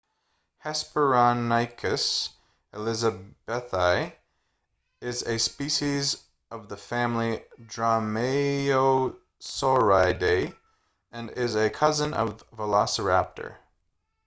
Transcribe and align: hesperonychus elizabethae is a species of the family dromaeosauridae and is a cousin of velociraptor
hesperonychus 0.65 2.29
elizabethae 2.73 4.11
is 4.99 5.21
a 5.21 5.37
species 5.37 6.17
of 6.49 6.69
the 6.69 6.75
family 6.77 7.45
dromaeosauridae 7.67 10.57
and 11.11 11.29
is 11.29 11.53
a 11.53 11.69
cousin 11.69 12.15
of 12.15 12.43
velociraptor 12.49 13.57